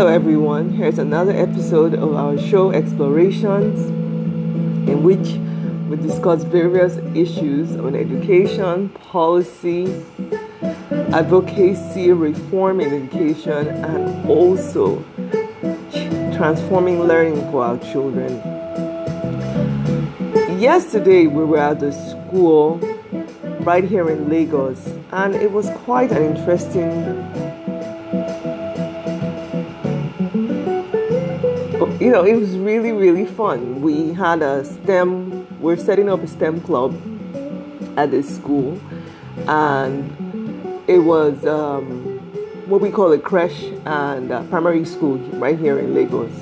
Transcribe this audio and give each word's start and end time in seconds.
Hello, 0.00 0.10
everyone. 0.10 0.70
Here's 0.70 0.98
another 0.98 1.32
episode 1.32 1.92
of 1.92 2.14
our 2.14 2.38
show 2.38 2.72
Explorations, 2.72 3.84
in 4.88 5.02
which 5.02 5.36
we 5.90 5.96
discuss 5.98 6.42
various 6.42 6.96
issues 7.14 7.76
on 7.76 7.94
education, 7.94 8.88
policy, 9.10 10.02
advocacy, 11.12 12.12
reform 12.12 12.80
in 12.80 12.94
education, 12.94 13.68
and 13.68 14.26
also 14.26 15.04
transforming 16.34 17.00
learning 17.00 17.38
for 17.50 17.62
our 17.62 17.76
children. 17.92 18.38
Yesterday, 20.58 21.26
we 21.26 21.44
were 21.44 21.58
at 21.58 21.80
the 21.80 21.92
school 21.92 22.78
right 23.60 23.84
here 23.84 24.08
in 24.08 24.30
Lagos, 24.30 24.94
and 25.12 25.34
it 25.34 25.52
was 25.52 25.68
quite 25.84 26.10
an 26.10 26.22
interesting 26.22 27.49
you 32.00 32.10
know, 32.10 32.24
it 32.24 32.34
was 32.34 32.56
really, 32.56 32.92
really 32.92 33.26
fun. 33.26 33.82
We 33.82 34.14
had 34.14 34.40
a 34.40 34.64
STEM, 34.64 35.60
we're 35.60 35.76
setting 35.76 36.08
up 36.08 36.22
a 36.22 36.26
STEM 36.26 36.62
club 36.62 36.98
at 37.98 38.10
this 38.10 38.34
school, 38.34 38.80
and 39.46 40.10
it 40.88 41.00
was 41.00 41.44
um, 41.44 42.18
what 42.70 42.80
we 42.80 42.90
call 42.90 43.12
a 43.12 43.18
creche 43.18 43.64
and 43.84 44.30
a 44.30 44.42
primary 44.44 44.86
school 44.86 45.18
right 45.38 45.58
here 45.58 45.78
in 45.78 45.94
Lagos. 45.94 46.32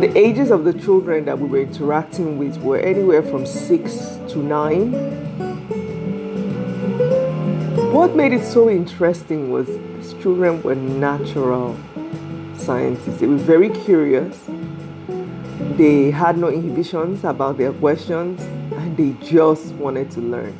The 0.00 0.10
ages 0.16 0.50
of 0.50 0.64
the 0.64 0.72
children 0.72 1.26
that 1.26 1.38
we 1.38 1.46
were 1.46 1.60
interacting 1.60 2.38
with 2.38 2.56
were 2.62 2.78
anywhere 2.78 3.22
from 3.22 3.44
six 3.44 4.18
to 4.28 4.38
nine. 4.38 4.92
What 7.92 8.16
made 8.16 8.32
it 8.32 8.44
so 8.44 8.70
interesting 8.70 9.50
was 9.50 9.66
these 9.66 10.14
children 10.22 10.62
were 10.62 10.74
natural 10.74 11.76
scientists. 12.64 13.20
They 13.20 13.26
were 13.26 13.36
very 13.36 13.68
curious. 13.68 14.38
They 15.76 16.10
had 16.10 16.38
no 16.38 16.48
inhibitions 16.48 17.24
about 17.24 17.58
their 17.58 17.72
questions 17.72 18.40
and 18.72 18.96
they 18.96 19.12
just 19.24 19.74
wanted 19.74 20.10
to 20.12 20.20
learn. 20.20 20.56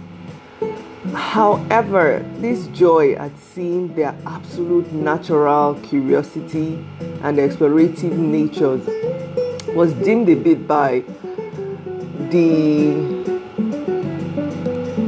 However, 1.15 2.25
this 2.39 2.67
joy 2.69 3.15
at 3.15 3.39
seeing 3.39 3.95
their 3.95 4.17
absolute 4.27 4.93
natural 4.93 5.75
curiosity 5.81 6.85
and 7.23 7.39
explorative 7.39 8.17
natures 8.17 8.87
was 9.75 9.93
dimmed 9.95 10.29
a 10.29 10.35
bit 10.35 10.67
by 10.67 11.05
the 12.31 13.15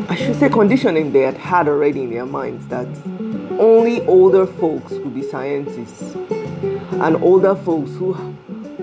I 0.08 0.14
should 0.14 0.36
say 0.36 0.48
conditioning 0.48 1.12
they 1.12 1.22
had 1.22 1.36
had 1.36 1.69
already 1.69 2.02
in 2.02 2.11
their 2.11 2.27
minds 2.27 2.67
that 2.69 2.86
only 3.58 4.05
older 4.06 4.47
folks 4.47 4.92
could 4.92 5.14
be 5.14 5.22
scientists 5.22 6.14
and 7.03 7.17
older 7.17 7.55
folks 7.55 7.91
who 7.92 8.12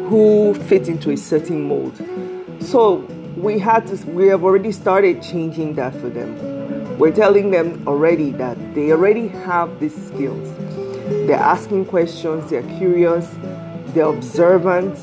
who 0.10 0.54
fit 0.66 0.88
into 0.88 1.12
a 1.12 1.18
certain 1.18 1.64
mold. 1.64 2.00
So 2.60 2.98
we 3.36 3.60
had 3.60 3.88
to 3.88 3.96
we 4.08 4.28
have 4.28 4.44
already 4.44 4.72
started 4.72 5.22
changing 5.22 5.76
that 5.76 5.94
for 5.94 6.10
them. 6.10 6.98
We're 6.98 7.12
telling 7.12 7.52
them 7.52 7.88
already 7.88 8.32
that 8.32 8.58
they 8.76 8.92
already 8.92 9.28
have 9.28 9.80
these 9.80 9.96
skills. 10.08 10.48
They're 11.28 11.36
asking 11.36 11.86
questions, 11.86 12.50
they're 12.50 12.70
curious, 12.78 13.28
they're 13.94 14.06
observant, 14.06 14.98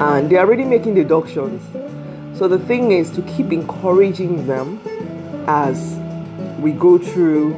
and 0.00 0.28
they're 0.28 0.40
already 0.40 0.64
making 0.64 0.94
deductions. 0.94 1.62
So 2.36 2.48
the 2.48 2.58
thing 2.58 2.90
is 2.90 3.10
to 3.12 3.22
keep 3.22 3.52
encouraging 3.52 4.46
them 4.46 4.80
as 5.46 5.98
we 6.58 6.72
go 6.72 6.98
through 6.98 7.54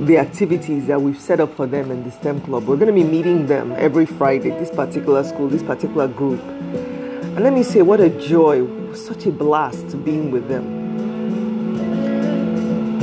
the 0.00 0.18
activities 0.18 0.86
that 0.86 1.00
we've 1.00 1.18
set 1.18 1.40
up 1.40 1.54
for 1.54 1.66
them 1.66 1.90
in 1.90 2.04
the 2.04 2.10
STEM 2.10 2.42
club. 2.42 2.66
We're 2.66 2.76
going 2.76 2.88
to 2.88 2.92
be 2.92 3.04
meeting 3.04 3.46
them 3.46 3.72
every 3.72 4.04
Friday, 4.06 4.50
this 4.50 4.70
particular 4.70 5.24
school, 5.24 5.48
this 5.48 5.62
particular 5.62 6.06
group. 6.06 6.40
And 6.42 7.40
let 7.40 7.52
me 7.52 7.62
say, 7.62 7.82
what 7.82 8.00
a 8.00 8.10
joy, 8.10 8.66
such 8.94 9.26
a 9.26 9.30
blast 9.30 10.04
being 10.04 10.30
with 10.30 10.48
them. 10.48 10.84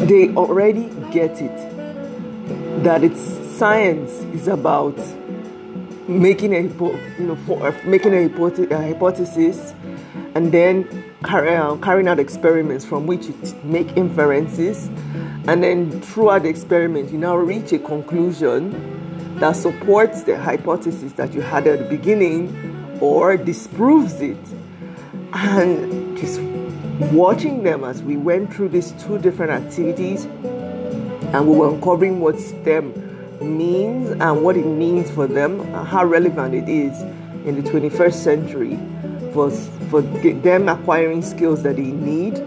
They 0.08 0.30
already 0.36 0.90
get 1.12 1.42
it 1.42 2.84
that 2.84 3.04
it's 3.04 3.22
science 3.58 4.12
is 4.34 4.48
about 4.48 4.98
making 6.08 6.54
a 6.54 6.62
you 6.62 7.00
know 7.20 7.36
for, 7.48 7.72
making 7.86 8.14
a 8.14 8.28
hypothesis 8.78 9.74
and 10.36 10.52
then 10.52 11.03
carry, 11.24 11.56
uh, 11.56 11.76
carrying 11.78 12.08
out 12.08 12.20
experiments 12.20 12.86
from 12.86 13.08
which 13.08 13.26
you 13.26 13.36
make 13.64 13.96
inferences 13.98 14.90
and 15.46 15.62
then 15.62 16.00
throughout 16.00 16.44
the 16.44 16.50
experiment, 16.50 17.12
you 17.12 17.18
now 17.18 17.36
reach 17.36 17.74
a 17.74 17.80
conclusion 17.80 19.40
that 19.40 19.58
supports 19.58 20.24
the 20.24 20.38
hypothesis 20.38 21.12
that 21.14 21.34
you 21.34 21.42
had 21.42 21.68
at 21.68 21.80
the 21.80 21.86
beginning 21.86 22.98
or 23.02 23.36
disproves 23.36 24.22
it. 24.22 24.38
And 25.34 26.18
just 26.18 26.40
watching 27.12 27.64
them 27.64 27.84
as 27.84 28.02
we 28.02 28.16
went 28.16 28.54
through 28.54 28.70
these 28.70 28.94
two 28.94 29.18
different 29.18 29.52
activities 29.52 30.26
and 31.34 31.46
we 31.46 31.58
were 31.58 31.74
uncovering 31.74 32.22
what 32.22 32.40
STEM 32.40 32.94
means 33.42 34.12
and 34.12 34.44
what 34.44 34.56
it 34.56 34.66
means 34.66 35.12
for 35.12 35.28
them, 35.28 35.62
how 35.74 36.06
relevant 36.06 36.56
it 36.56 36.70
is 36.70 37.02
in 37.46 37.62
the 37.62 37.70
21st 37.70 38.14
century 38.14 38.80
for, 39.34 39.52
for 39.90 40.02
them 40.02 40.70
acquiring 40.70 41.22
skills 41.22 41.64
that 41.64 41.76
they 41.76 41.84
need 41.84 42.38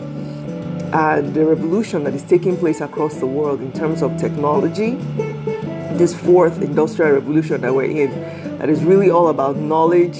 and 0.92 1.34
the 1.34 1.44
revolution 1.44 2.04
that 2.04 2.14
is 2.14 2.22
taking 2.22 2.56
place 2.56 2.80
across 2.80 3.16
the 3.16 3.26
world 3.26 3.60
in 3.60 3.72
terms 3.72 4.02
of 4.02 4.16
technology, 4.16 4.92
this 5.98 6.14
fourth 6.14 6.62
industrial 6.62 7.12
revolution 7.12 7.60
that 7.60 7.74
we're 7.74 7.84
in, 7.84 8.10
that 8.58 8.70
is 8.70 8.84
really 8.84 9.10
all 9.10 9.28
about 9.28 9.56
knowledge, 9.56 10.16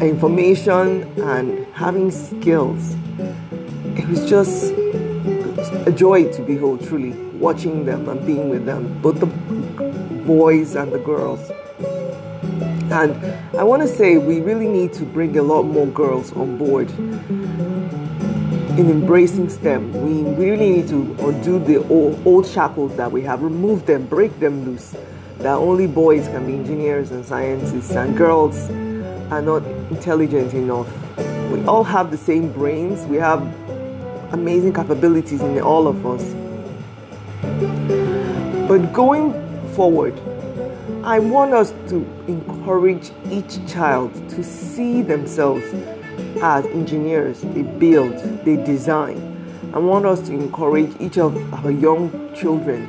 information, 0.00 1.02
and 1.22 1.66
having 1.72 2.10
skills. 2.10 2.96
It 3.96 4.08
was 4.08 4.28
just 4.28 4.72
a 5.86 5.92
joy 5.94 6.30
to 6.32 6.42
behold, 6.42 6.86
truly, 6.86 7.12
watching 7.38 7.84
them 7.84 8.08
and 8.08 8.26
being 8.26 8.50
with 8.50 8.66
them, 8.66 9.00
both 9.00 9.20
the 9.20 9.26
boys 10.26 10.74
and 10.74 10.92
the 10.92 10.98
girls. 10.98 11.50
And 12.90 13.14
I 13.58 13.62
want 13.64 13.82
to 13.82 13.88
say 13.88 14.18
we 14.18 14.40
really 14.40 14.68
need 14.68 14.92
to 14.94 15.04
bring 15.04 15.36
a 15.38 15.42
lot 15.42 15.62
more 15.62 15.86
girls 15.86 16.32
on 16.32 16.58
board 16.58 16.90
in 18.78 18.90
embracing 18.90 19.48
STEM. 19.48 19.92
We 19.92 20.22
really 20.34 20.70
need 20.70 20.88
to 20.88 21.16
undo 21.20 21.58
the 21.58 21.76
old, 21.88 22.26
old 22.26 22.46
shackles 22.46 22.94
that 22.96 23.10
we 23.10 23.22
have, 23.22 23.42
remove 23.42 23.86
them, 23.86 24.06
break 24.06 24.38
them 24.38 24.64
loose. 24.64 24.94
That 25.38 25.54
only 25.54 25.86
boys 25.86 26.26
can 26.28 26.46
be 26.46 26.54
engineers 26.54 27.10
and 27.10 27.24
scientists, 27.24 27.92
and 27.92 28.16
girls 28.16 28.68
are 29.30 29.42
not 29.42 29.64
intelligent 29.90 30.52
enough. 30.54 30.88
We 31.50 31.64
all 31.66 31.84
have 31.84 32.10
the 32.10 32.16
same 32.16 32.52
brains, 32.52 33.06
we 33.06 33.16
have 33.16 33.42
amazing 34.32 34.72
capabilities 34.72 35.40
in 35.40 35.60
all 35.60 35.86
of 35.86 36.04
us. 36.04 36.34
But 38.68 38.92
going 38.92 39.32
forward, 39.74 40.14
I 41.02 41.18
want 41.18 41.54
us 41.54 41.72
to 41.88 41.96
encourage 42.28 43.10
each 43.30 43.66
child 43.66 44.12
to 44.30 44.44
see 44.44 45.00
themselves 45.00 45.64
as 46.42 46.66
engineers, 46.66 47.40
they 47.40 47.62
build, 47.62 48.16
they 48.44 48.56
design. 48.56 49.30
I 49.72 49.78
want 49.78 50.04
us 50.04 50.20
to 50.28 50.32
encourage 50.32 50.94
each 51.00 51.16
of 51.16 51.36
our 51.54 51.70
young 51.70 52.34
children 52.34 52.86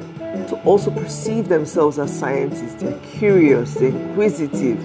to 0.47 0.61
also 0.65 0.91
perceive 0.91 1.47
themselves 1.47 1.97
as 1.97 2.17
scientists. 2.17 2.81
They're 2.81 2.99
curious, 2.99 3.75
they're 3.75 3.89
inquisitive, 3.89 4.83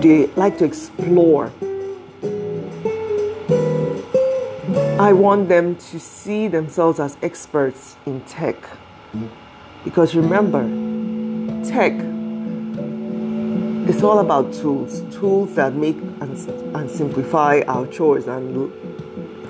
they 0.00 0.26
like 0.36 0.58
to 0.58 0.64
explore. 0.64 1.52
I 5.00 5.12
want 5.12 5.48
them 5.48 5.74
to 5.76 5.98
see 5.98 6.46
themselves 6.46 7.00
as 7.00 7.16
experts 7.22 7.96
in 8.06 8.20
tech. 8.22 8.56
Because 9.82 10.14
remember, 10.14 10.89
tech 11.64 11.92
it's 13.90 14.04
all 14.04 14.20
about 14.20 14.52
tools, 14.54 15.02
tools 15.12 15.56
that 15.56 15.74
make 15.74 15.96
and, 15.96 16.48
and 16.76 16.88
simplify 16.88 17.60
our 17.66 17.86
chores 17.88 18.28
and 18.28 18.72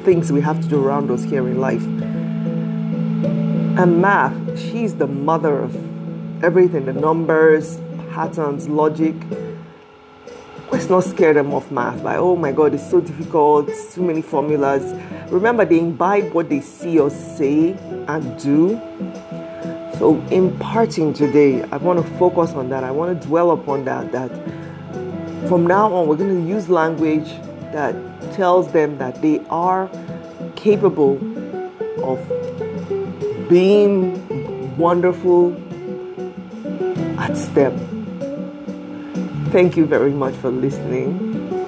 things 0.02 0.32
we 0.32 0.40
have 0.40 0.62
to 0.62 0.66
do 0.66 0.82
around 0.82 1.10
us 1.10 1.22
here 1.22 1.46
in 1.46 1.60
life. 1.60 1.84
And 3.78 4.00
math, 4.00 4.58
she's 4.58 4.94
the 4.94 5.06
mother 5.06 5.58
of 5.58 5.76
everything 6.42 6.86
the 6.86 6.94
numbers, 6.94 7.78
patterns, 8.12 8.66
logic. 8.66 9.14
Let's 10.72 10.88
not 10.88 11.04
scare 11.04 11.34
them 11.34 11.52
off 11.52 11.70
math 11.70 12.02
by, 12.02 12.16
oh 12.16 12.34
my 12.34 12.50
god, 12.50 12.72
it's 12.72 12.90
so 12.90 13.00
difficult, 13.00 13.68
too 13.92 14.02
many 14.02 14.22
formulas. 14.22 14.98
Remember, 15.30 15.66
they 15.66 15.80
imbibe 15.80 16.32
what 16.32 16.48
they 16.48 16.60
see 16.60 16.98
or 16.98 17.10
say 17.10 17.72
and 18.08 18.40
do. 18.40 18.80
So, 20.00 20.18
imparting 20.30 21.12
today, 21.12 21.62
I 21.64 21.76
want 21.76 22.02
to 22.02 22.12
focus 22.14 22.52
on 22.52 22.70
that. 22.70 22.84
I 22.84 22.90
want 22.90 23.20
to 23.20 23.28
dwell 23.28 23.50
upon 23.50 23.84
that. 23.84 24.10
That 24.12 24.30
from 25.46 25.66
now 25.66 25.92
on, 25.92 26.08
we're 26.08 26.16
going 26.16 26.42
to 26.42 26.48
use 26.48 26.70
language 26.70 27.28
that 27.74 27.94
tells 28.32 28.72
them 28.72 28.96
that 28.96 29.20
they 29.20 29.44
are 29.50 29.90
capable 30.56 31.18
of 32.02 32.18
being 33.50 34.78
wonderful 34.78 35.54
at 37.20 37.36
STEM. 37.36 37.76
Thank 39.50 39.76
you 39.76 39.84
very 39.84 40.12
much 40.12 40.34
for 40.36 40.50
listening. 40.50 41.59